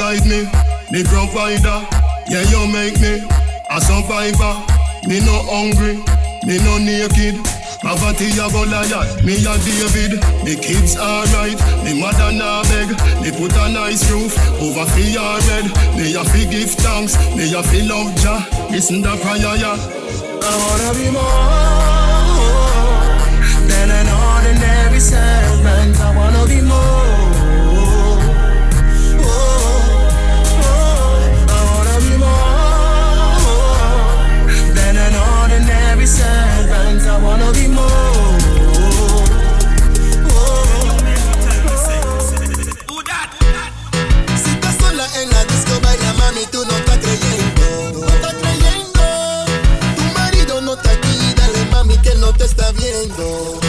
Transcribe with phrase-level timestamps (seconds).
[0.00, 0.44] guide me,
[0.90, 1.86] me provider.
[2.28, 3.22] Yeah, you make me
[3.70, 4.54] a survivor.
[5.06, 5.96] Me no hungry,
[6.46, 7.49] me no naked.
[7.90, 10.22] Poverty a Goliath, me a David.
[10.44, 12.88] Me kids alright, me mother na beg.
[13.20, 15.66] Me put a nice roof over fi your.
[15.98, 18.46] Me a fi give thanks, me a fi love Jah.
[18.70, 19.74] Listen the prayer, yeah.
[19.74, 21.58] I wanna be more
[23.66, 25.98] than an ordinary servant.
[25.98, 27.19] I wanna be more.
[53.20, 53.59] mundo.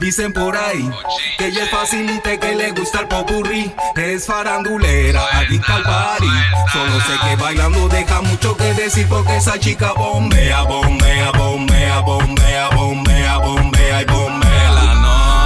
[0.00, 0.90] Dicen por ahí
[1.36, 3.70] que ella es facilite, que le gusta el popurrí.
[3.94, 6.28] Es farandulera, adicta al party.
[6.72, 12.68] Solo sé que bailando deja mucho que decir porque esa chica bombea, bombea, bombea, bombea,
[12.70, 14.70] bombea, bombea y bombea.
[14.72, 14.86] La.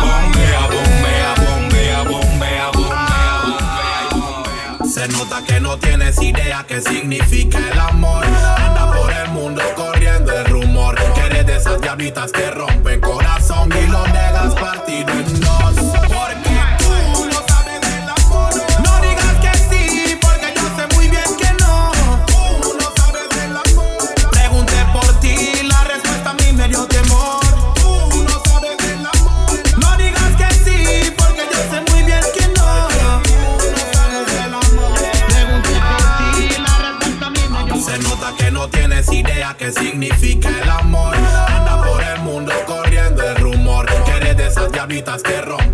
[0.02, 4.92] Bombea, bombea, bombea, bombea, bombea, bombea y bombea.
[4.92, 8.24] Se nota que no tienes idea qué significa el amor.
[8.24, 13.70] Anda por el mundo corriendo el rumor que eres de esas diablitas que rompen corazón
[39.72, 41.14] significa el amor.
[41.16, 45.69] Anda por el mundo corriendo el rumor que de esas diablitas que rompen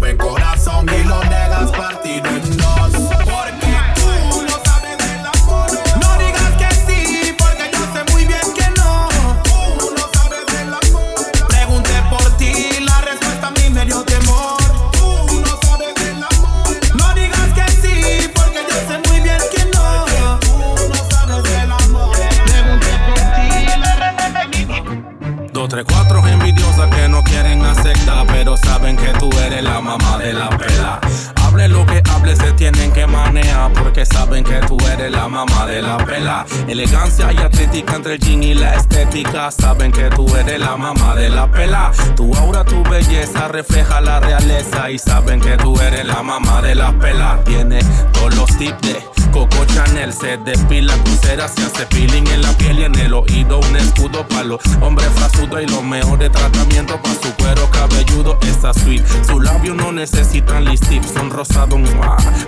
[36.68, 39.50] Elegancia y atlética entre el jean y la estética.
[39.50, 41.92] Saben que tú eres la mamá de la pela.
[42.16, 44.90] Tu aura, tu belleza refleja la realeza.
[44.90, 47.40] Y saben que tú eres la mamá de la pela.
[47.44, 47.78] Tiene
[48.12, 50.12] todos los tips de Coco Chanel.
[50.12, 53.60] Se despila crucera, se hace peeling en la piel y en el oído.
[53.60, 58.38] Un escudo para los hombres frasudos y los mejores tratamientos para su cuero cabelludo.
[58.42, 59.02] Esa sweet.
[59.26, 61.80] Su labio no necesitan tips son rosados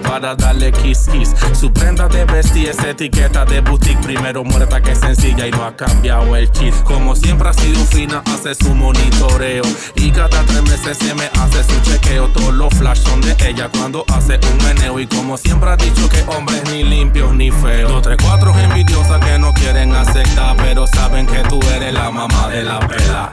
[0.02, 1.34] para darle kiss kiss.
[1.58, 5.76] Su prenda de vestir es etiqueta de boutique primero muerta que sencilla y no ha
[5.76, 6.74] cambiado el chip.
[6.84, 9.62] Como siempre ha sido fina, hace su monitoreo.
[9.94, 12.28] Y cada tres meses se me hace su chequeo.
[12.28, 14.98] Todos los flash son de ella cuando hace un meneo.
[15.00, 17.90] Y como siempre ha dicho que hombres ni limpios ni feos.
[17.90, 22.48] Dos, tres, cuatro envidiosas que no quieren aceptar, pero saben que tú eres la mamá
[22.48, 23.30] de la pela.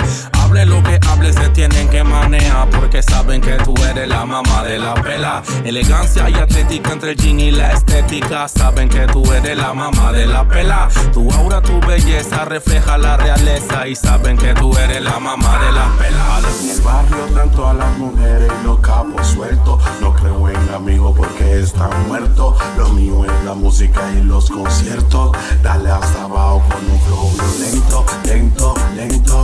[0.56, 4.64] Hable lo que hable, se tienen que manejar porque saben que tú eres la mamá
[4.64, 5.44] de la pela.
[5.66, 8.48] Elegancia y atlética entre el jean y la estética.
[8.48, 10.88] Saben que tú eres la mamá de la pela.
[11.12, 15.72] Tu aura, tu belleza refleja la realeza y saben que tú eres la mamá de
[15.74, 16.40] la pela.
[16.62, 19.84] En el barrio tanto a las mujeres y los cabos sueltos.
[20.00, 22.56] No creo en amigos porque están muertos.
[22.78, 25.32] Lo mío es la música y los conciertos.
[25.62, 29.44] Dale hasta abajo con un flow lento, lento, lento.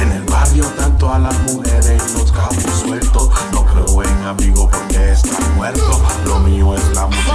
[0.00, 3.30] En el barrio tanto a las mujeres y los cabos sueltos.
[3.52, 6.00] No creo en amigos porque están muertos.
[6.24, 7.32] Lo mío es la música.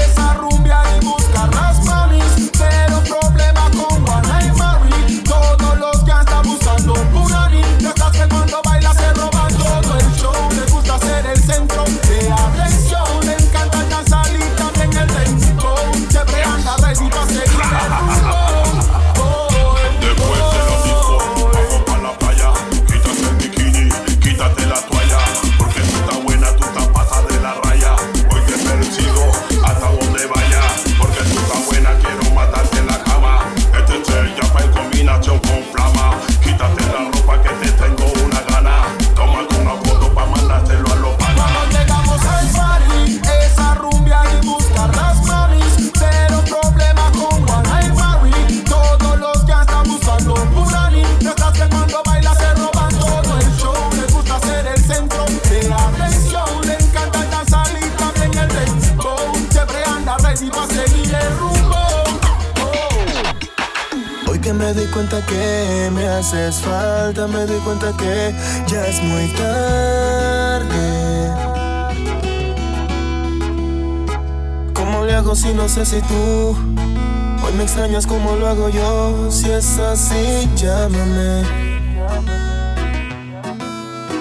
[0.00, 1.04] Esa rumbia y
[75.64, 76.54] no sé si tú
[77.42, 79.30] hoy me extrañas como lo hago yo.
[79.30, 81.42] Si es así, llámame.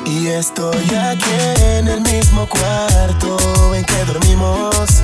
[0.06, 1.36] Y estoy aquí
[1.76, 3.36] en el mismo cuarto
[3.76, 5.04] en que dormimos,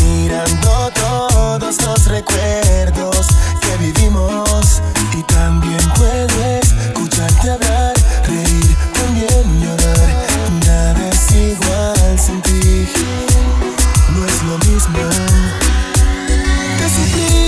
[0.00, 3.26] mirando todos los recuerdos
[3.60, 4.80] que vivimos.
[5.12, 7.94] Y también puedo escucharte hablar,
[8.26, 10.08] reír, también llorar.
[10.66, 12.88] Nada es igual sin ti,
[14.14, 15.43] no es lo mismo.
[16.94, 17.43] discipline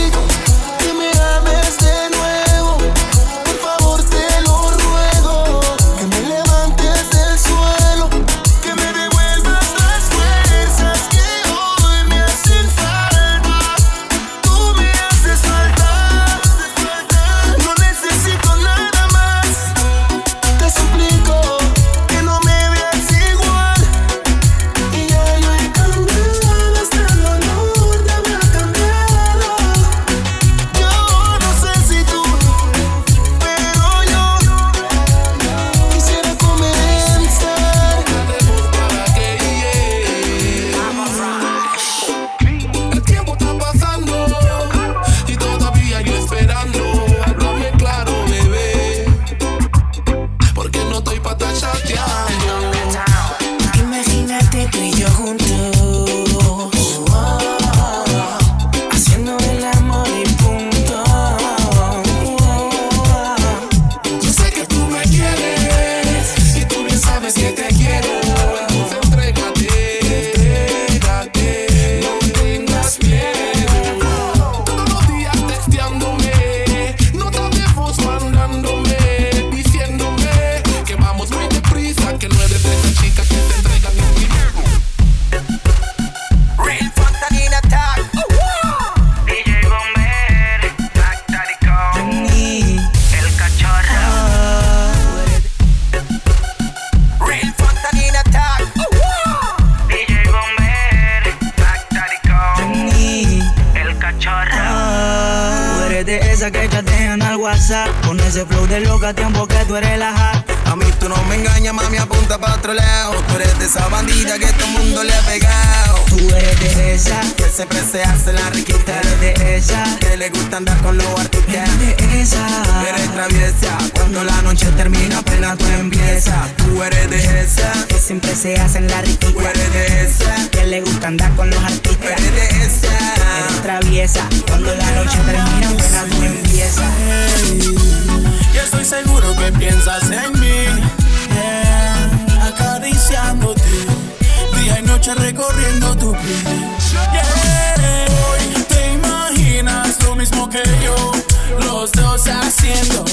[152.29, 153.06] haciendo?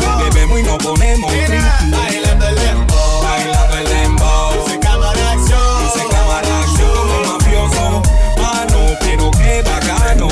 [0.00, 1.62] Que vemos y nos ponemos tristes.
[1.90, 4.64] Bailando el dembow, bailando el dembow.
[4.64, 6.90] Dice cámara acción, dice cámara acción.
[7.08, 8.02] Como mafioso,
[8.38, 10.28] ah, mano, pero qué bacano.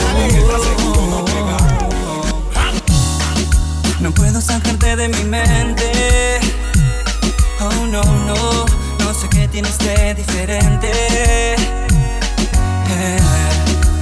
[4.00, 6.40] No puedo sacarte de mi mente.
[7.60, 8.66] Oh no, no,
[9.00, 10.90] no sé qué tienes de diferente.
[12.90, 13.18] Eh,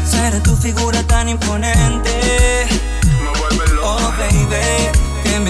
[0.08, 2.66] Será tu figura tan imponente.
[3.24, 3.96] No vuelves loco.
[3.96, 5.05] Oh baby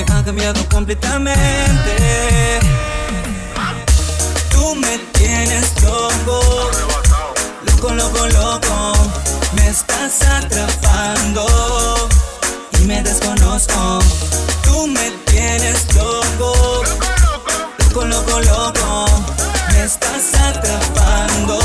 [0.07, 2.61] que me ha cambiado completamente.
[4.51, 6.71] Tú me tienes loco,
[7.67, 8.93] loco, loco, loco.
[9.53, 11.47] Me estás atrapando
[12.79, 14.01] y me desconozco.
[14.63, 16.83] Tú me tienes loco,
[17.79, 19.07] loco, loco, loco.
[19.73, 21.59] Me estás atrapando.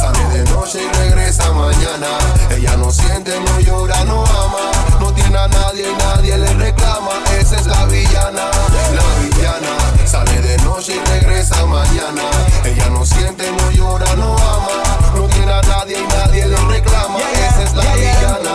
[0.00, 2.18] Sale de noche y regresa mañana.
[2.50, 5.01] Ella no siente, no llora, no ama.
[5.32, 7.10] A nadie y nadie le reclama.
[7.40, 8.50] Esa es la villana,
[8.94, 10.06] la villana.
[10.06, 12.22] Sale de noche y regresa mañana.
[12.64, 15.12] Ella no siente, no llora, no ama.
[15.16, 17.18] No tiene a nadie y nadie le reclama.
[17.48, 18.50] Esa es la villana.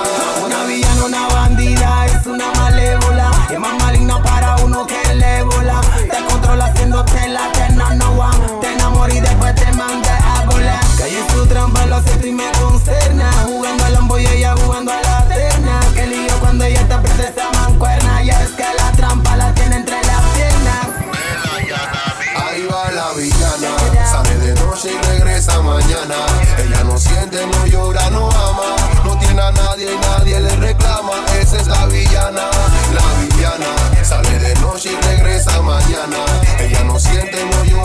[0.46, 3.31] Una villana, una bandida, es una malévola.
[3.51, 5.81] Es más maligna para uno que el ébola.
[6.10, 8.07] Te controla haciéndote la terna, no.
[8.62, 10.79] Te enamora y después te manda a volar.
[10.98, 12.50] Calle su trampa, lo siento y me
[25.79, 28.75] Ella no siente, no llora, no ama.
[29.03, 31.13] No tiene a nadie y nadie le reclama.
[31.39, 32.50] Esa es la villana,
[32.93, 34.03] la villana.
[34.03, 36.17] Sale de noche y regresa mañana.
[36.60, 37.76] Ella no siente, no llora,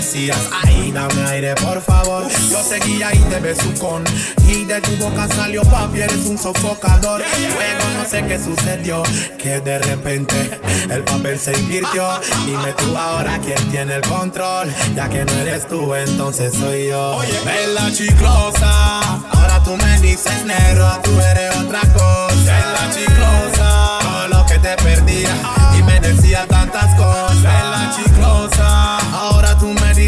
[0.00, 2.26] decías, ay, dame aire, por favor.
[2.50, 4.02] Yo seguía y te besucón.
[4.48, 7.20] Y de tu boca salió papi, eres un sofocador.
[7.20, 9.02] Luego no sé qué sucedió,
[9.36, 12.08] que de repente el papel se invirtió.
[12.46, 14.72] Dime tú ahora quién tiene el control.
[14.96, 17.16] Ya que no eres tú, entonces soy yo.
[17.16, 19.00] Oye, bella chiclosa.
[19.32, 22.34] Ahora tú me dices negro, tú eres otra cosa.
[22.36, 23.98] Bella chiclosa.
[24.00, 25.34] Todo lo que te perdía
[25.78, 27.42] y me decía tantas cosas.
[27.42, 29.09] Bella chiclosa.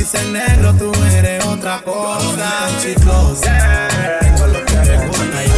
[0.02, 2.50] Me dices negro, tú eres otra cosa.
[2.80, 3.86] Chiclosa.
[4.20, 5.54] Tengo lo que gusta y yo.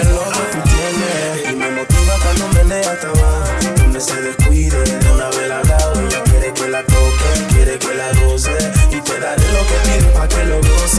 [0.00, 1.50] El loco tú tienes.
[1.50, 3.44] Y me motiva cuando menea hasta abajo.
[3.78, 6.00] Donde se descuide, de una vez la hago.
[6.00, 8.58] Ella quiere que la toque, quiere que la goce.
[8.90, 10.95] Y te daré lo que pide pa' que lo goce.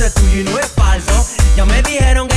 [0.00, 1.26] Es tuyo y no es falso.
[1.56, 2.27] Ya me dijeron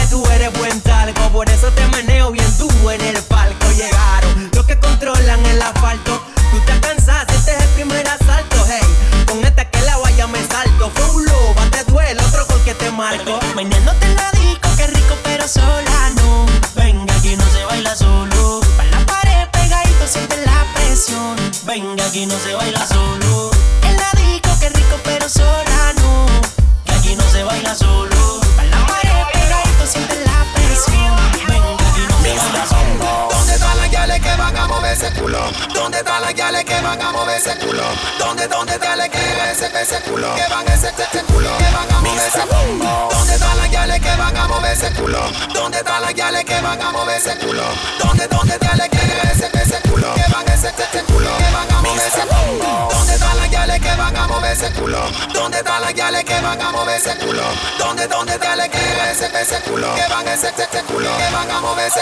[54.61, 54.99] ese culo?
[55.33, 57.41] ¿Dónde están las guiales que van a mover ese culo?
[57.79, 58.77] ¿Dónde, dónde están las que
[59.11, 59.95] ese, ese culo?
[59.95, 62.01] Que van ese, ese culo, que van a mover ese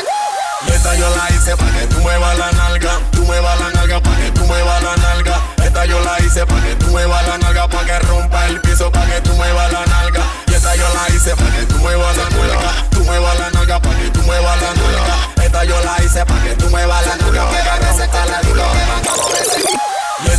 [0.67, 4.01] Y esta yo la hice pa' que tú muevas la nalga, tú muevas la nalga
[4.01, 5.41] pa' que tú muevas la nalga.
[5.63, 8.91] Esta yo la hice pa' que tú muevas la nalga, pa' que rompa el piso,
[8.91, 10.21] pa' que tú muevas la nalga.
[10.47, 13.79] Y esta yo la hice pa' que tú muevas la nalga, tú muevas la nalga,
[13.79, 15.45] pa' que tú muevas la nalga.
[15.45, 19.78] Esta yo la hice pa' que tú muevas la nalga, pa' que rompa la nalga.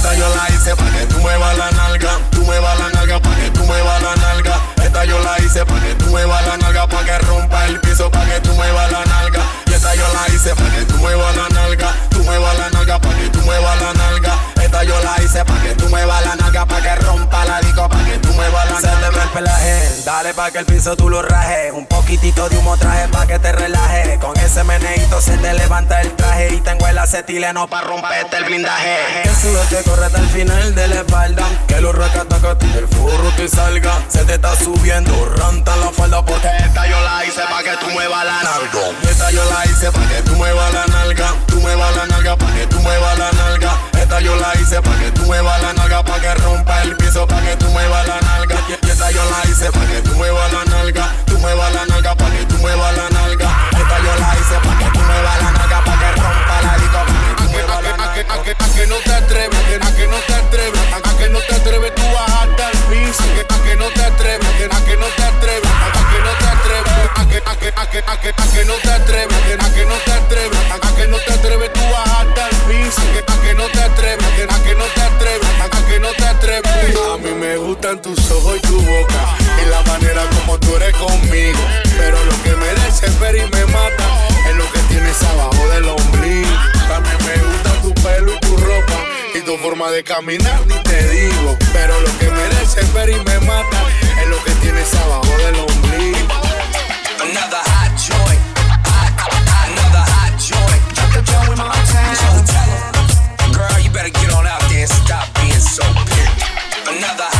[0.01, 3.37] Esta yo la hice pa' que tú muevas la nalga, tú muevas la nalga, pa'
[3.37, 4.59] que tú muevas la nalga.
[4.83, 8.11] Esta yo la hice pa' que tú muevas la nalga, pa' que rompa el piso,
[8.11, 9.43] pa' que tú muevas la nalga.
[9.67, 13.11] Esta yo la hice pa' que tú muevas la nalga, tú muevas la nalga, pa'
[13.11, 14.39] que tú muevas la nalga.
[14.63, 17.87] Esta yo la hice pa' que tú muevas la nalga, pa' que rompa la disco,
[17.87, 19.11] pa' que tú muevas la nalga.
[19.13, 21.73] Se te el dale pa' que el piso tú lo rajes.
[21.73, 24.18] Un poquitito de humo traje pa' que te relajes.
[24.18, 26.55] Con ese meneito se te levanta el traje.
[26.55, 29.23] Y tengo el acetileno pa' romperte el blindaje.
[29.23, 31.46] Que sube que corre hasta el final de la espalda.
[31.68, 33.92] Que los racatacati del forro te salga.
[34.09, 36.25] Se te está subiendo, ranta la falda.
[36.25, 38.81] Porque esta yo la hice pa' que tú muevas la nalga.
[39.09, 42.53] Esta yo la hice pa' que tú muevas la nalga, tú muevas la nalga, pa'
[42.53, 43.79] que tú muevas la nalga.
[43.92, 47.27] Esta yo la hice pa' que tú muevas la nalga, pa' que rompa el piso,
[47.29, 48.57] pa' que tú muevas la nalga.
[48.83, 52.31] Esta yo la hice pa' que tú muevas la nalga, tú muevas la nalga, pa'
[52.31, 53.49] que tú muevas la nalga.
[53.73, 56.99] Esta yo la hice pa' que tú muevas la nalga, pa' que rompa la disco,
[57.07, 58.11] pa' que tú muevas la nalga.
[58.11, 61.29] A que, a que no te atreves, a que, que no te atreves, a, que
[61.31, 64.53] no te atreves tú bajarte al piso, a que, a que no te atreves, a
[64.57, 67.87] que, que no te atreves, a, que no te atreves, a que, a que, a
[67.91, 70.97] que, a que, a que no te atreves, a que, que no te atreves, a,
[70.97, 74.25] que no te atreves tú bajarte al piso, a que, a que no te atreves,
[74.25, 76.97] a que, que no te atreves, a que no te atreves.
[77.13, 78.61] A mí me gustan tus ojos
[81.31, 81.59] conmigo,
[81.97, 84.05] pero lo que me desespera y me mata
[84.49, 86.49] es lo que tienes abajo del ombligo.
[86.88, 88.99] También me gusta tu pelo y tu ropa
[89.35, 91.57] y tu forma de caminar, ni te digo.
[91.73, 93.79] Pero lo que me desespera y me mata
[94.21, 96.35] es lo que tienes abajo del ombligo.
[97.21, 98.40] Another hot joint.
[98.87, 99.33] Hot, hot,
[99.69, 100.83] another hot joint.
[103.38, 106.45] 'em, girl, you better get on out there and stop being so picky.
[106.88, 107.39] Another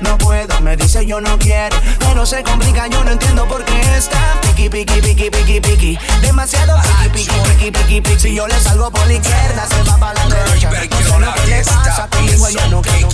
[0.00, 1.76] No puedo, me dice yo no quiero.
[1.98, 5.98] Pero se complica, yo no entiendo por qué está piqui, piqui, piqui, piqui, piqui.
[6.22, 6.78] Demasiado
[7.12, 8.20] piqui, piqui, piqui, piqui, piqui.
[8.20, 10.70] Si yo le salgo por la izquierda, se va para la derecha.
[10.70, 13.08] No sé lo que le pasa conmigo, ella no quiero.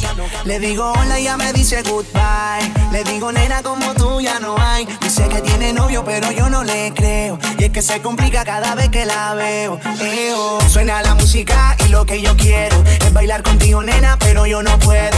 [0.45, 2.73] Le digo hola y ya me dice goodbye.
[2.93, 4.87] Le digo nena como tú ya no hay.
[5.01, 7.39] Dice que tiene novio pero yo no le creo.
[7.59, 9.79] Y es que se complica cada vez que la veo.
[10.01, 10.59] Eo.
[10.69, 14.79] Suena la música y lo que yo quiero es bailar contigo nena pero yo no
[14.79, 15.17] puedo.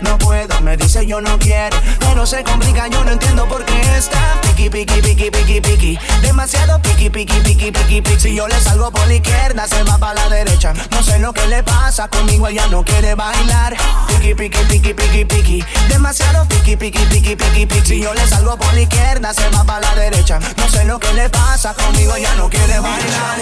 [0.00, 1.76] No puedo, me dice yo no quiero.
[1.98, 5.98] Pero se complica, yo no entiendo por qué está piqui, piqui, piqui, piqui, piqui.
[6.22, 8.20] Demasiado piqui, piqui, piqui, piqui, piqui.
[8.20, 10.72] Si yo le salgo por la izquierda, se va para la derecha.
[10.90, 13.76] No sé lo que le pasa conmigo, ella no quiere bailar.
[14.08, 15.64] Piqui, piqui, piqui, piqui, piqui.
[15.88, 17.86] Demasiado piqui, piqui, piqui, piqui, piqui.
[17.86, 20.38] Si yo le salgo por la izquierda, se va para la derecha.
[20.56, 23.38] No sé lo que le pasa conmigo, ella no quiere bailar.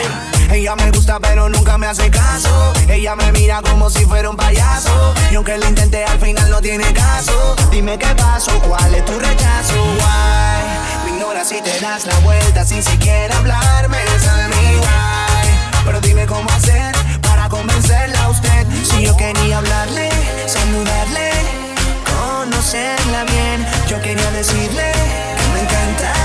[0.50, 2.72] Ella me gusta, pero nunca me hace caso.
[2.88, 5.14] Ella me mira como si fuera un payaso.
[5.30, 7.56] Y aunque lo intenté, al final no tiene caso.
[7.70, 9.74] Dime qué pasó, cuál es tu rechazo.
[9.74, 11.04] Why?
[11.04, 13.98] Me ignoras si te das la vuelta sin siquiera hablarme.
[14.22, 15.84] Tell me why.
[15.84, 18.66] Pero dime cómo hacer para convencerla a usted.
[18.84, 20.10] Si yo quería hablarle,
[20.46, 21.30] saludarle,
[22.04, 23.66] conocerla bien.
[23.88, 24.92] Yo quería decirle
[25.38, 26.17] que me encanta.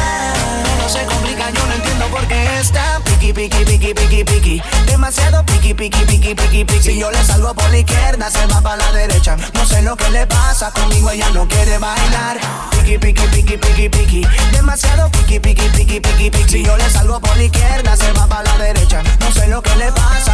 [3.31, 4.61] Piqui, piqui, piqui, piqui, piqui.
[4.85, 6.81] Demasiado piqui, piqui, piqui, piqui, piqui.
[6.81, 9.37] Si yo le salgo por la izquierda, se va para la derecha.
[9.53, 12.37] No sé lo que le pasa conmigo, ella no quiere bailar.
[12.71, 14.27] Piqui, piqui, piqui, piqui, piqui.
[14.51, 16.49] Demasiado piqui, piqui, piqui, piqui, piqui.
[16.49, 19.01] Si yo le salgo por la izquierda, se va para la derecha.
[19.19, 20.32] No sé lo que le pasa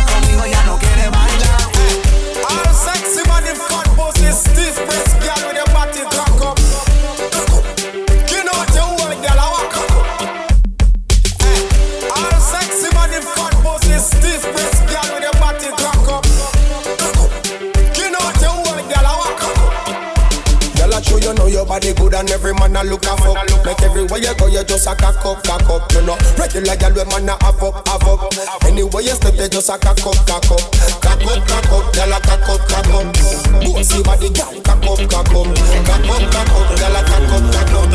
[26.60, 28.34] Know, regular girl, when man a have up, have up.
[28.65, 30.60] Anywhere you step, you just a cock up, cock up,
[31.00, 31.93] cock up, cock up.
[31.93, 33.15] Girl, a cock up, cock up.
[33.63, 36.67] Bossy body, girl, cock up, cock up, cock up, cock up.
[36.76, 37.89] Girl, a cock up, cock up.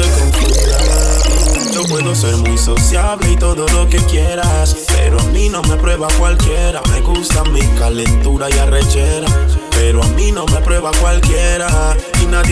[1.74, 5.76] Yo puedo ser muy sociable y todo lo que quieras, pero a mí no me
[5.76, 6.80] prueba cualquiera.
[6.90, 9.26] Me gusta mi calentura y arrechera,
[9.72, 11.96] pero a mí no me prueba cualquiera.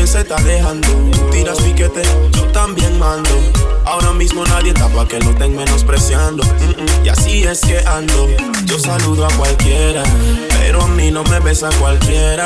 [0.04, 0.88] Se está dejando.
[1.30, 3.30] Tiras piquete, yo también mando.
[3.86, 6.42] Ahora mismo nadie tapa que lo estén menospreciando.
[7.02, 8.28] Y así es que ando.
[8.66, 10.02] Yo saludo a cualquiera,
[10.58, 12.44] pero a mí no me besa cualquiera.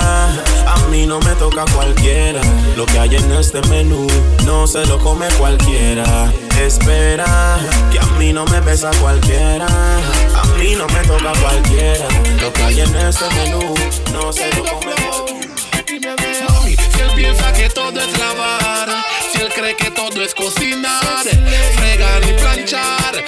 [0.67, 2.41] A mí no me toca cualquiera.
[2.77, 4.07] Lo que hay en este menú
[4.45, 6.33] no se lo come cualquiera.
[6.61, 7.59] Espera,
[7.91, 9.67] que a mí no me besa cualquiera.
[9.67, 12.07] A mí no me toca cualquiera.
[12.41, 13.75] Lo que hay en este menú
[14.13, 15.26] no se lo come cualquiera.
[17.91, 18.89] Todo es lavar,
[19.31, 21.23] si él cree que todo es cocinar,
[21.77, 23.25] fregar y planchar,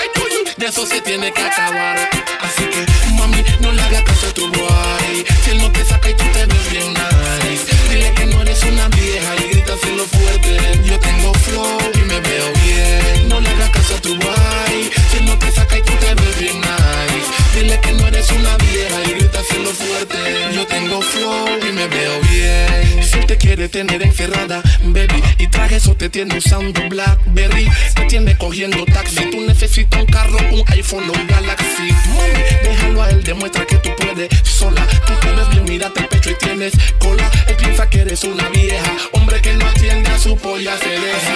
[0.57, 1.97] de eso se tiene que acabar.
[2.41, 5.25] Así que, mami, no le hagas caso a tu boy.
[5.45, 8.61] Si él no te saca y tú te ves bien nice, dile que no eres
[8.65, 10.81] una vieja y grítaselo fuerte.
[10.85, 13.29] Yo tengo flow y me veo bien.
[13.29, 14.91] No le hagas caso a tu boy.
[15.11, 18.29] Si él no te saca y tú te ves bien nice, dile que no eres
[18.33, 19.08] una vieja
[19.79, 20.19] fuerte.
[20.55, 23.03] Yo tengo flow y me veo bien.
[23.03, 28.05] Si él te quiere tener encerrada, baby, y traje eso te tiene usando Blackberry, te
[28.05, 29.31] tiene cogiendo taxi.
[29.31, 31.89] Tú necesitas un carro, un iPhone o un Galaxy.
[32.15, 34.87] Mami, déjalo a él, demuestra que tú puedes sola.
[35.07, 37.31] Tú te ves bien, mírate el pecho y tienes cola.
[37.47, 41.35] Él piensa que eres una vieja, hombre que no atiende a su polla se deja.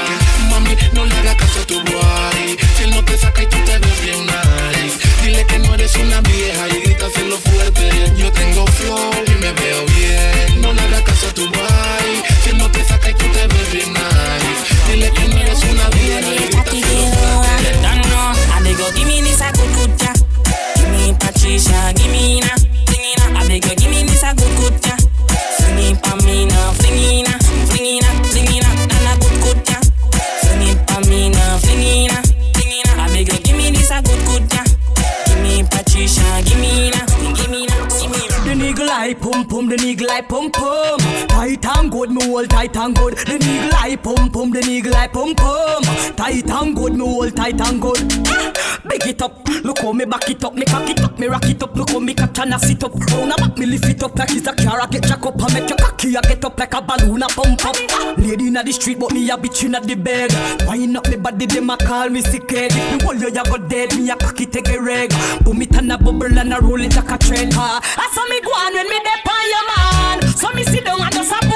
[0.51, 2.59] Mami, no le hagas caso a tu boy.
[2.77, 5.95] Si él no te saca y tú te ves bien nice, dile que no eres
[5.97, 7.91] una vieja y grítaselo fuerte.
[8.17, 10.61] Yo tengo flow y me veo bien.
[10.61, 12.23] No le hagas caso a tu boy.
[12.45, 15.88] Si no te saca y tú te ves bien nice, dile que no eres una
[16.33, 17.73] y grítaselo fuerte.
[17.83, 18.33] Don't know.
[18.55, 20.12] I beg you, give me this a good good.
[20.77, 23.40] Give me Patricia, give me na, fling it na.
[23.40, 24.83] I you, give me this a good good
[25.79, 26.73] it pa me na,
[39.25, 40.61] ผมผมเดี๋ยวนี้กลายผมผ
[40.96, 40.98] ม
[41.31, 43.14] ไป Tight and good, me hold tight and good.
[43.14, 45.83] The nigga like pum pum, the nigga like pum pum.
[46.16, 47.98] Tight and good, me hold tight and good.
[48.27, 48.53] Ah,
[48.88, 51.44] Big it up, look how me back it up, me cock it up, me rock
[51.48, 51.77] it up.
[51.77, 52.92] Look how me catch and I sit up.
[52.94, 54.81] Round about me lift it up like it's a car.
[54.81, 57.29] I get jack up and make your cocky I get up like a balloon a
[57.29, 57.77] pump up.
[58.18, 60.33] Lady inna the street, but me a bitch inna the bed.
[60.66, 62.72] Wind up me body, them a call me sick head.
[62.75, 63.94] If me hold you, you go dead.
[63.96, 65.12] Me a cocky take a reg.
[65.44, 67.53] Boom it and a bubble and a roll it like a trend.
[67.55, 67.79] Ha.
[67.81, 70.33] I saw me go on when me dep on your man.
[70.35, 71.52] So me sit down and just a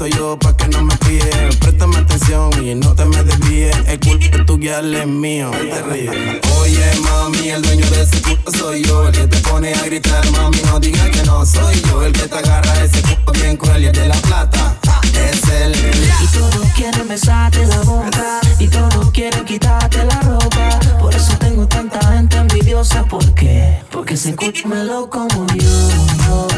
[0.00, 1.30] soy yo pa' que no me pille.
[1.60, 3.76] Préstame atención y no te me desvíes.
[3.86, 5.50] El culo de tu guial es mío.
[5.50, 6.40] Te ríes.
[6.58, 9.08] Oye, mami, el dueño de ese culo soy yo.
[9.08, 12.02] El que te pone a gritar, mami, no digas que no soy yo.
[12.02, 14.78] El que te agarra ese culo bien cruel y el de la plata.
[15.12, 15.74] Es el
[16.22, 18.40] Y todos quieren besarte la boca.
[18.58, 20.80] Y todos quieren quitarte la ropa.
[20.98, 23.04] Por eso tengo tanta gente envidiosa.
[23.04, 23.82] ¿Por qué?
[23.90, 26.48] Porque ese culo me lo como yo.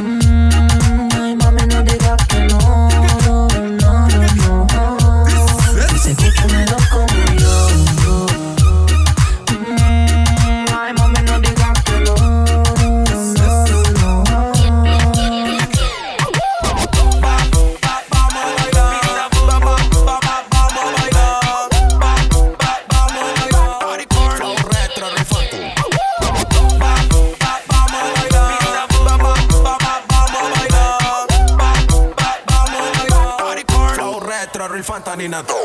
[0.00, 0.71] Mm,
[1.82, 2.58] ay, mami, no digas que no.
[2.58, 2.61] No,
[35.32, 35.61] Latina.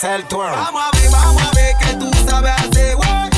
[0.00, 0.54] Todas el twerk.
[0.54, 3.30] Vamos a ver, vamos a ver que tú sabes hacer, guay.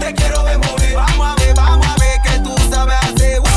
[0.00, 0.94] Te quiero ver mover.
[0.94, 3.52] Vamos a ver, vamos a ver que tú sabes hacer, guay.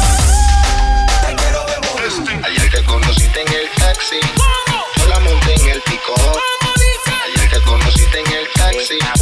[1.28, 2.46] Te quiero ver mover.
[2.46, 4.20] Ayer que conociste en el taxi,
[4.98, 6.16] yo la monté en el pico.
[7.26, 9.19] Ayer que conociste en el taxi.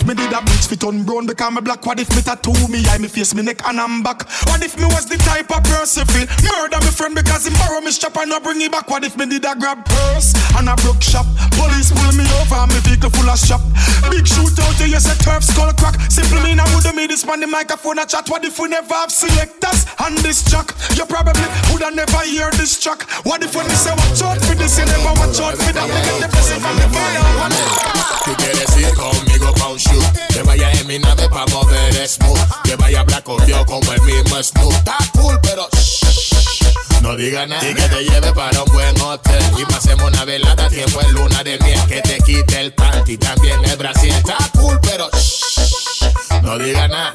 [0.00, 1.84] If me did a bleach fit on brown because me black?
[1.84, 4.24] What if me tattoo me eye, me face, me neck and I'm back?
[4.48, 7.80] What if me was the type of person feel murder me friend because he borrow
[7.80, 8.88] me strap and not bring it back?
[8.88, 11.26] What if me did a grab purse and a broke shop?
[11.52, 13.60] Police pull me over and me vehicle full of shop.
[14.08, 16.00] Big shootout, you say turf skull crack.
[16.10, 18.28] Simple mean I woulda made this man the microphone a chat.
[18.28, 20.72] What if we never have selectors on this track?
[20.96, 23.04] You probably woulda never hear this track.
[23.28, 25.86] What if when me say watch out for this, you never watch out for that?
[25.88, 28.09] Me get the blessing from the father.
[28.30, 30.04] Tú quieres ir conmigo pa' un shoot.
[30.32, 32.38] Que vaya en mi nave pa' mover smooth.
[32.62, 34.72] Que vaya blanco yo como el mismo Snoop.
[34.72, 37.68] Está cool pero shh, no diga nada.
[37.68, 39.42] Y que te lleve para un buen hotel.
[39.58, 41.80] Y pasemos una velada tiempo en luna de miel.
[41.88, 44.12] Que te quite el panty también el Brasil.
[44.12, 47.12] Está cool pero shh, no diga nada.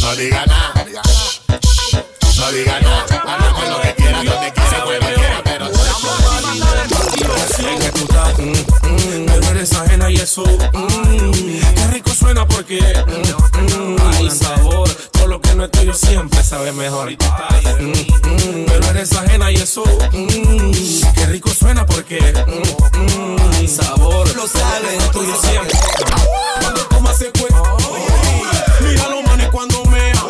[0.00, 0.72] No diga nada.
[2.38, 3.04] No diga nada.
[3.28, 9.50] Hablamos lo que quiera, donde quiera, cuando quiera Pero Es que tú estás, mmm, no
[9.50, 11.30] eres ajena y eso, mmm,
[11.74, 16.72] qué rico suena porque, mmm, hay sabor, todo lo que no es tuyo siempre sabe
[16.72, 17.10] mejor.
[17.10, 17.16] Mm.
[17.84, 20.70] Mmm, no eres ajena y eso, mmm,
[21.14, 25.78] qué rico suena porque, mmm, hay sabor, lo sabe, no tuyo siempre.
[26.60, 27.48] Cuando toma se fue,
[28.82, 30.22] mira los manes cuando mea,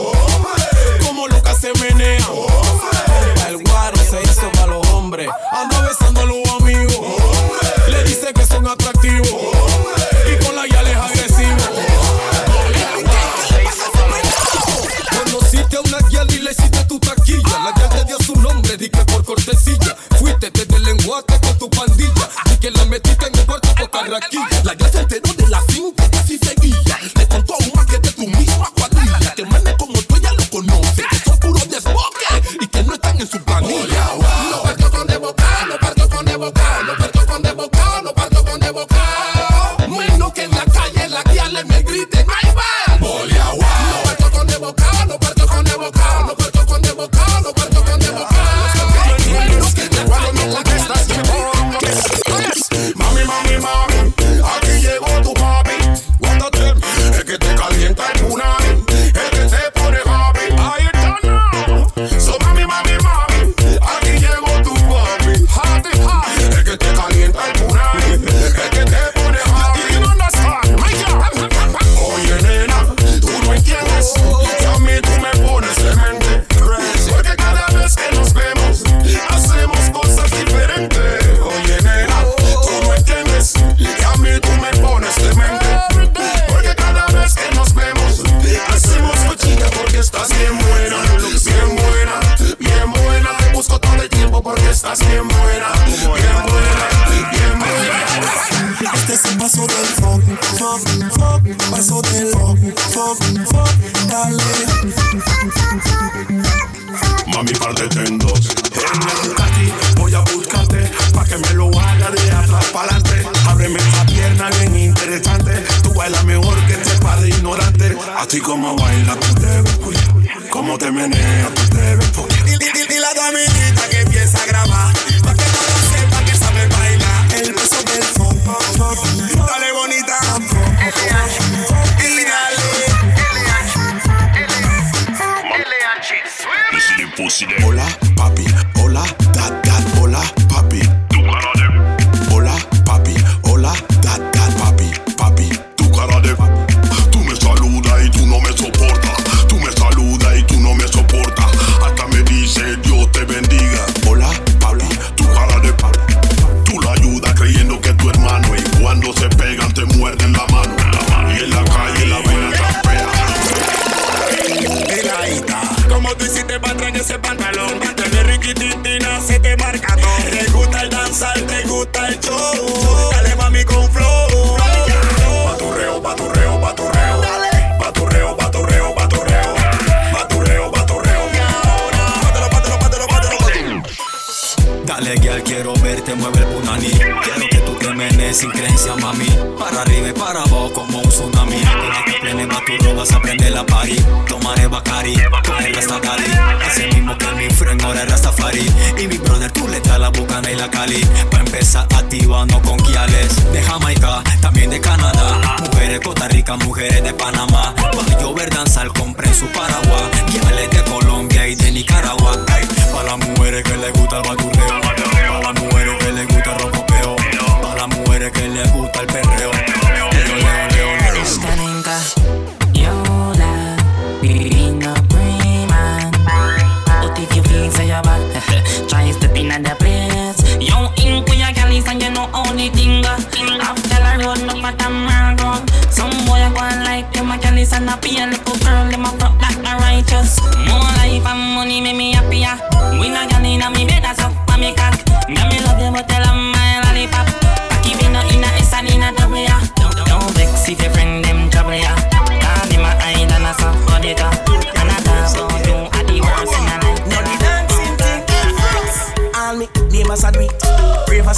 [1.06, 2.26] como loca se menea.
[3.48, 5.28] El guaro se hizo para los hombres.
[20.42, 22.28] Te de lenguaje con tu pandilla.
[22.52, 24.64] Y que la metiste en el puerto con carraquilla.
[24.64, 25.60] La ya se enteró de la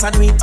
[0.05, 0.41] a do it.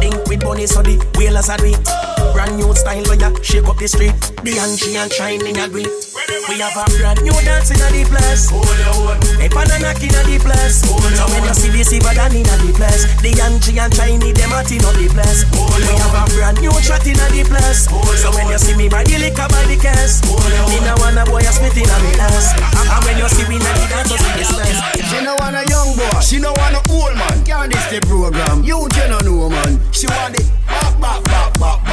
[0.00, 2.34] Think with bunny so the wheelers a do it.
[2.34, 4.14] Brand new style oh where ya shake up the street.
[4.42, 6.03] The and she and shine in a do it.
[6.24, 8.48] We have a brand new dance in a the place.
[8.48, 9.20] Hold your own.
[9.44, 10.80] A banana in a the place.
[10.80, 10.96] So
[11.28, 14.64] when you see the silver dan in the place, the Angie and Chinese them a
[14.64, 15.44] team up the place.
[15.52, 17.84] We have a brand new shot in a the place.
[18.24, 21.44] So when you see me buy the liquor by the case, me no wanna boy
[21.44, 22.56] a spit in a me ass.
[22.56, 25.60] And when you see me we not the dancers in this place, she no want
[25.60, 27.36] a young boy, she no want a old man.
[27.44, 28.64] Can't this the program?
[28.64, 29.76] You don't know man.
[29.92, 31.83] She want it back, back, back, back.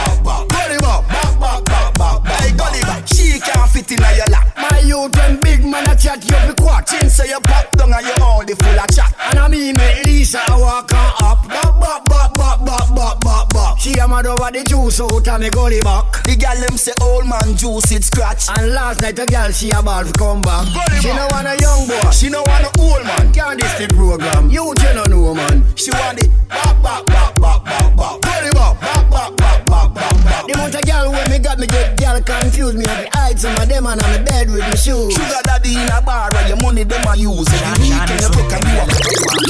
[6.02, 6.88] Chat you fi quat.
[6.88, 9.14] Chin say you pop down and you only full of chat.
[9.30, 11.48] And I me make Lisa walk on up.
[11.48, 13.80] Bop bop bop bop bop bop bop bop.
[13.80, 16.24] She a mad over the juice out of me gully back.
[16.24, 18.50] The gal them say old man juice it scratch.
[18.50, 20.66] And last night a gal she a ball come back.
[20.74, 21.18] Gully She back.
[21.18, 22.12] no want a young boy.
[22.12, 23.32] She no want no old man.
[23.32, 24.50] Can't this the program.
[24.50, 25.64] You you no know man.
[25.76, 28.22] She want the bop bop bop bop bop bop.
[28.22, 28.52] Gully.
[28.52, 30.11] Bop bop bop bop bop bop.
[30.52, 32.76] The amount of gal when me got me get gal confused.
[32.76, 32.84] Me.
[32.84, 35.16] Have to hide some of them and on the bed with me shoes.
[35.16, 37.48] Sugar daddy in a bar and your money them a use.
[37.48, 38.86] Every weekend you take and you a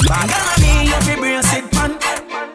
[0.06, 1.98] Gonna me you fi brace it man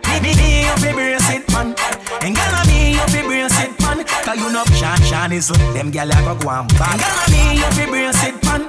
[0.08, 1.76] Me me me you fi brace it man.
[2.24, 4.08] And gonna me you fi brace it man.
[4.08, 7.60] Cause you know Sean Sean is them gyal a go go and bad Gonna me
[7.60, 8.64] you fi brace it man.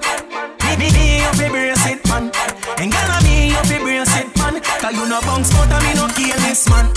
[0.66, 2.34] Me me me you fi brace it man.
[2.82, 4.58] And gonna me you fi brace it man.
[4.58, 6.90] Cause you know bounce out and me no kill this man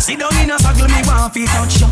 [0.00, 1.88] Sit down in a circle, me want fi touch you.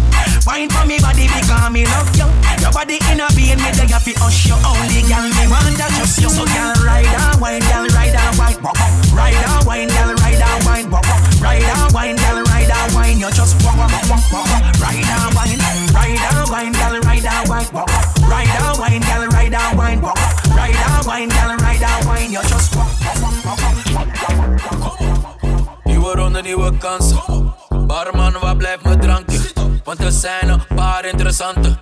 [0.48, 2.24] Wine for me body because me love you.
[2.58, 4.56] Your body in a being me there fi hush you.
[4.64, 6.32] Only girl me want that just you.
[6.32, 8.90] So girl ride and wine, girl ride and wine, walk up.
[9.12, 11.20] Ride and wine, girl ride and wine, walk up.
[11.38, 13.18] Ride and wine, girl ride and wine.
[13.20, 14.64] You just walk walk walk walk walk.
[14.80, 15.60] Ride and wine,
[15.92, 18.02] ride and wine, girl ride and wine, walk up.
[18.24, 20.32] Ride and wine, girl ride and wine, walk up.
[20.56, 22.32] Ride and wine, girl ride and wine.
[22.32, 24.08] You just walk walk walk walk
[24.80, 24.96] walk.
[25.84, 27.20] Nieuwe ronde, nieuwe kansen.
[27.20, 27.27] Barman,
[29.98, 31.78] er zijn een paar interessante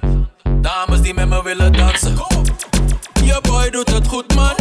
[0.61, 2.15] dames die met me willen dansen.
[3.25, 4.55] Je boy doet het goed, man.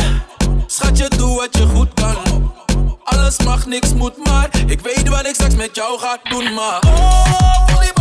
[0.67, 2.53] Schatje, doe wat je goed kan.
[3.03, 6.79] Alles mag, niks moet, maar ik weet wat ik straks met jou ga doen, maar.
[6.85, 7.94] Oh,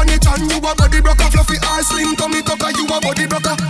[0.00, 1.28] on it and you a body broker.
[1.30, 3.69] Fluffy ass slim tummy tucker you a body broker.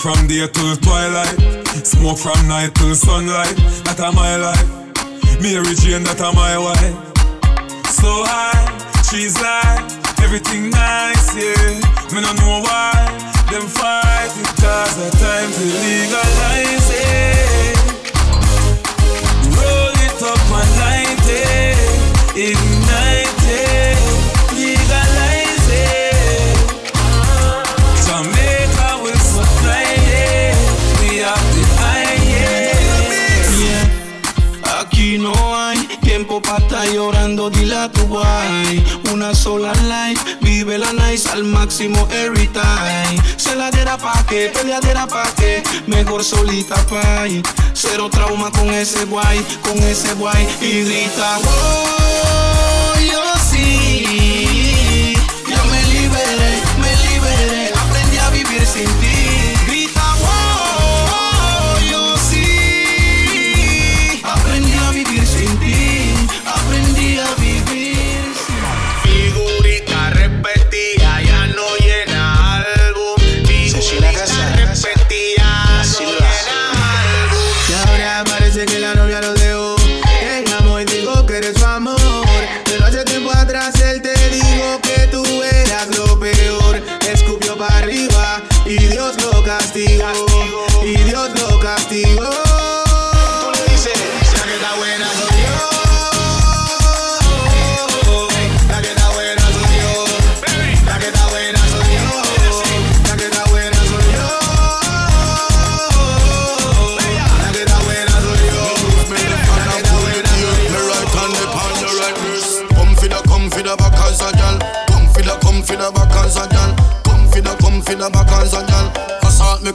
[0.00, 1.36] From day till twilight.
[1.84, 3.54] Smoke from night till sunlight.
[3.84, 4.68] That a my life.
[5.42, 6.96] Mary Jane, that a my wife.
[7.92, 8.64] So high,
[9.04, 9.84] she's like
[10.24, 12.16] everything nice, yeah.
[12.16, 12.96] Me no know why
[13.52, 15.64] them fight it 'cause the time to
[41.10, 43.20] al máximo every time.
[43.36, 47.26] Se la diera pa' que, peleadera pa' que, mejor solita pa'
[47.74, 54.19] Cero trauma con ese guay, con ese guay y grita, oh, yo sí,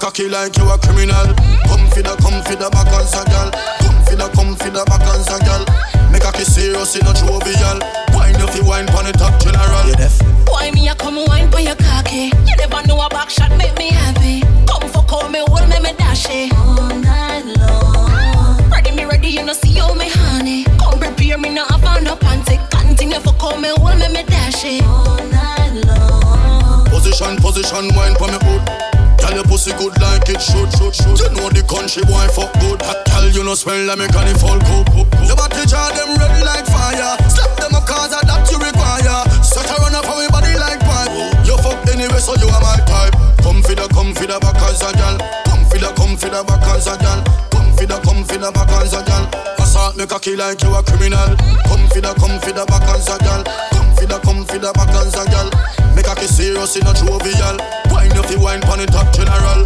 [0.06, 1.34] cocky like you a criminal.
[1.66, 3.50] Come for the, come for the back as a gal.
[3.82, 5.66] Come for the, come for the back as a gal.
[6.14, 7.82] Me cocky serious in a jovial.
[8.14, 9.82] Wine if you wine pon the top general.
[9.90, 10.14] You deaf?
[10.46, 12.30] Why me a come wine for your cocky?
[12.46, 14.46] You never know a back shot make me happy.
[14.70, 16.54] Come fuck all me, hold me, me dash it.
[16.54, 18.62] All night long.
[18.70, 20.70] Ready me ready, you know see how me honey.
[20.78, 22.62] Come prepare me now, I found a panty.
[22.70, 24.86] Continue fuck all me, hold me, me dash it.
[24.86, 26.86] All night long.
[26.94, 28.95] Position, position, wine pon me hood.
[29.36, 31.20] Tell your pussy good like it should, should, should.
[31.20, 32.80] You know the country boy fuck good.
[32.80, 34.88] Tell you no smell like me can it fall cook.
[35.28, 37.20] Your body jar them red like fire.
[37.28, 39.28] Slap them a cause that you require.
[39.44, 41.12] Set her run up on me body like pipe.
[41.44, 43.12] You fuck anyway, so you are my type.
[43.44, 45.20] Come for the, come for the back as a gal.
[45.44, 47.20] Come for the, come for the back as a gal.
[47.52, 49.45] Come for the, come for the back as a gal.
[49.86, 51.38] Assault me cocky like you a criminal.
[51.70, 53.44] Come for the, come for the back as a gal.
[53.70, 55.46] Come for the, come for the back as a gal.
[55.94, 57.62] Make cocky serious in a jovial.
[57.94, 59.62] Wine if you wine pon the top general.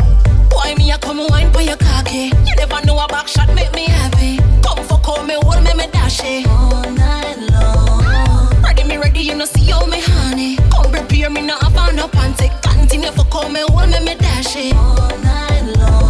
[0.51, 2.35] Why me a come wine for your cocky?
[2.35, 4.43] You never know a back shot make me happy.
[4.59, 6.45] Come fuck all me, hold me, me dash it.
[6.51, 8.59] All night long.
[8.59, 10.57] Ready me ready, you know see all me honey.
[10.67, 12.51] Come prepare me I found a panty.
[12.59, 14.75] Continue fuck all me, hold me, me dash it.
[14.75, 16.08] All night long.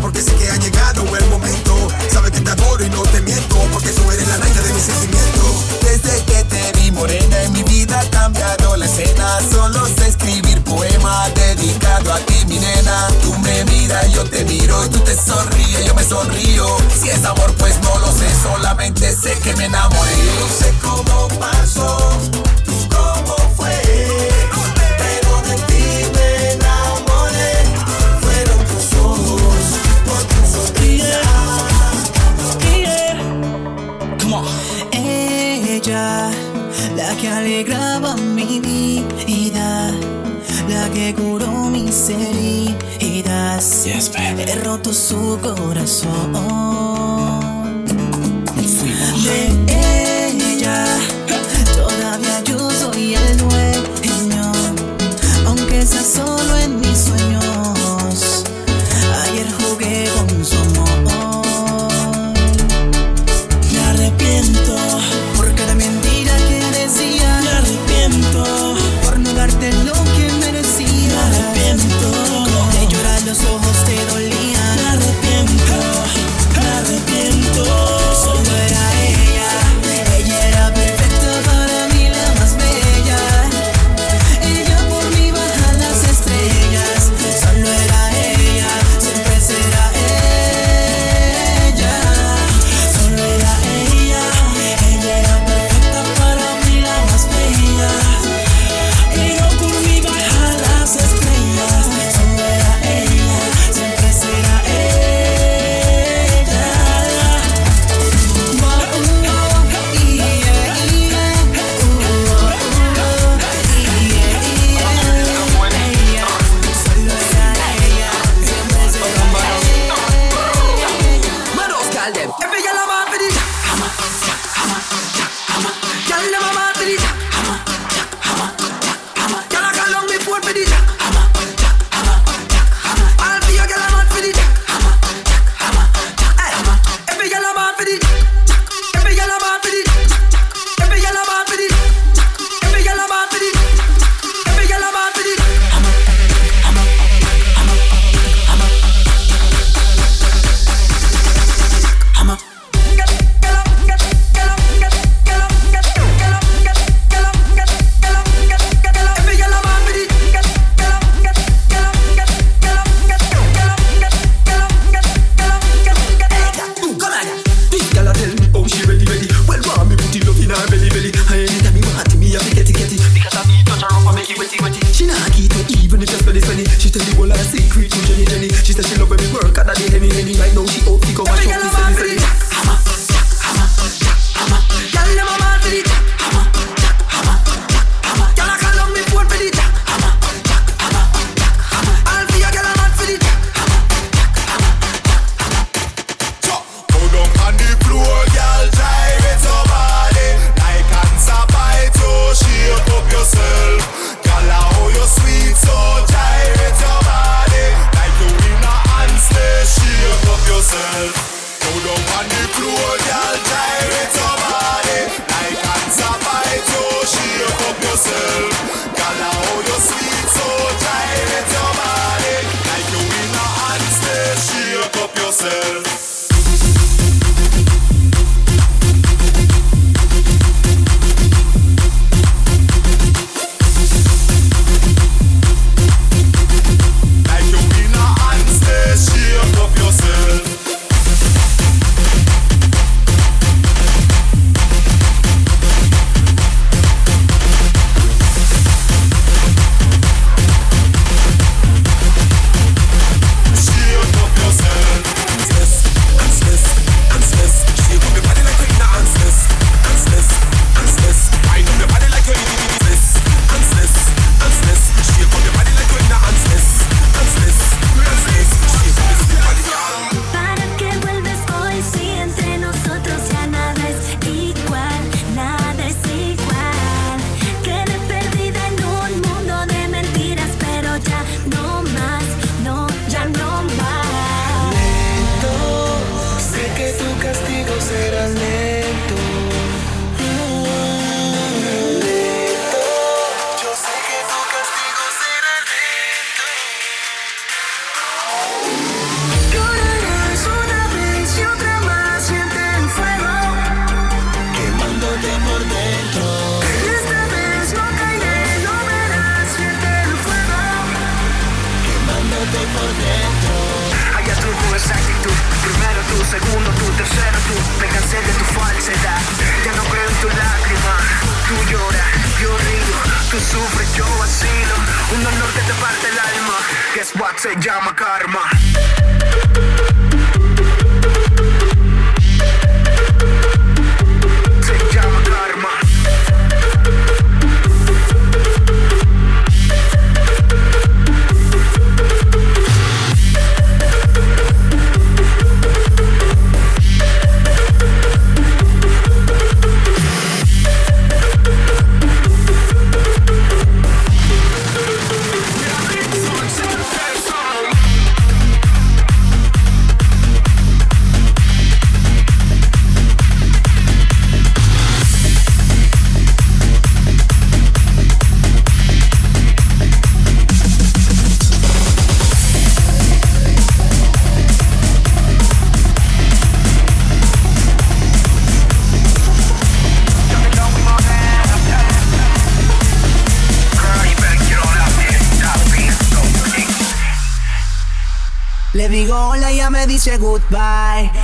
[0.00, 1.88] porque sé que ha llegado el momento.
[2.12, 4.82] Sabes que te adoro y no te miento, porque tú eres la reina de mis
[4.82, 5.50] sentimientos.
[5.82, 9.38] Desde que te vi morena en mi vida ha cambiado la escena.
[9.50, 13.08] Solo sé escribir poemas dedicado a ti, mi nena.
[13.22, 16.66] Tú me miras, yo te miro y tú te sonríes, yo me sonrío.
[17.00, 20.16] Si es amor, pues no lo sé, solamente sé que me enamoré.
[20.40, 22.19] No sé cómo pasó.
[37.20, 39.92] que alegraba mi vida,
[40.68, 43.84] la que curó mis heridas.
[43.84, 46.32] Yes, He roto su corazón.
[49.24, 49.79] De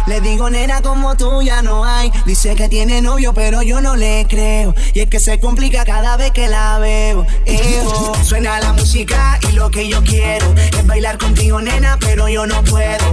[0.07, 2.13] Le digo nena como tú ya no hay.
[2.25, 4.75] Dice que tiene novio pero yo no le creo.
[4.95, 7.27] Y es que se complica cada vez que la veo.
[8.23, 12.63] Suena la música y lo que yo quiero es bailar contigo nena pero yo no
[12.65, 13.05] puedo.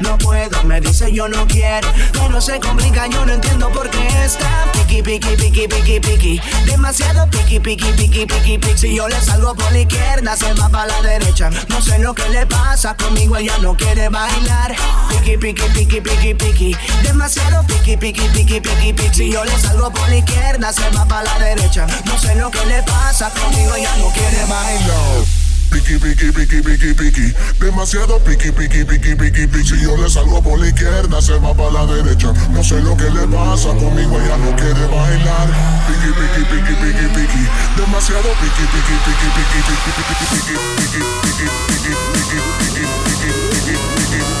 [0.00, 1.88] No puedo, me dice yo no quiero.
[2.12, 6.40] Pero se complica, yo no entiendo por qué está piqui, piqui, piqui, piqui, piqui.
[6.66, 8.78] Demasiado piqui, piqui, piqui, piqui, piqui.
[8.78, 11.50] Si yo le salgo por la izquierda, se va para la derecha.
[11.68, 14.74] No sé lo que le pasa conmigo, ella no quiere bailar.
[15.08, 16.76] Piqui, piqui, piqui, piqui, piqui.
[17.02, 19.14] Demasiado piqui, piqui, piqui, piqui, piqui.
[19.14, 21.86] Si yo le salgo por la izquierda, se va para la derecha.
[22.04, 26.94] No sé lo que le pasa conmigo, ella no quiere bailar piqui, piqui, piqui, piqui,
[26.94, 27.34] piqui.
[27.60, 29.64] Demasiado piqui, piqui, piqui, piqui, piqui.
[29.64, 32.32] Si yo le salgo por la izquierda, se va para la derecha.
[32.50, 35.48] No sé lo que le pasa conmigo, ella no quiere bailar.
[35.86, 37.42] Piqui, piqui, piqui, piqui, piqui.
[37.76, 40.66] Demasiado piqui, piqui, piqui, piqui, piqui, piqui, piqui,
[41.00, 43.38] piqui, piqui, piqui, piqui, piqui, piqui,
[43.70, 44.34] piqui, piqui, piqui, piqui,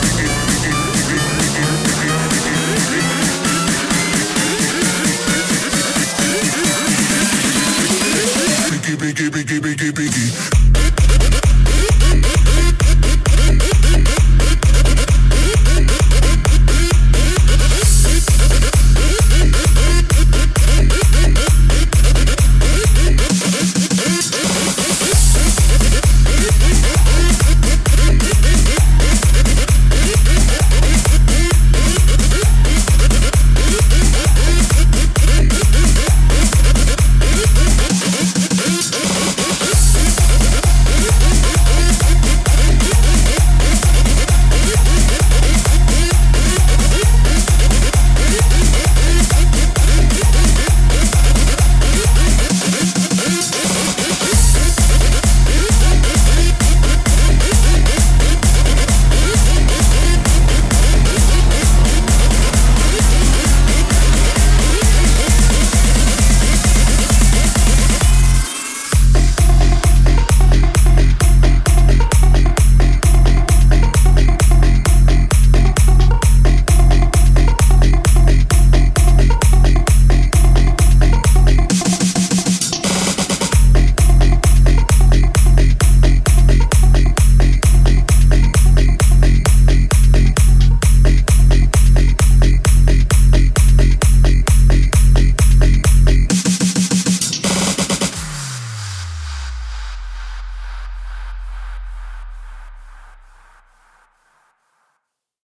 [8.70, 10.59] Biggie, biggie, biggie, biggie, biggie.